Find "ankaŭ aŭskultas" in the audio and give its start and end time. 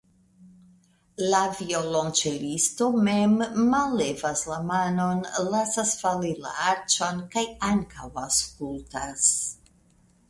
7.73-9.31